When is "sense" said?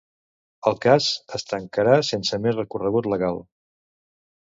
2.09-2.43